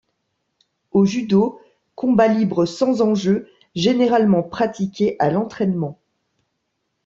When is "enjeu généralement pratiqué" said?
3.03-5.15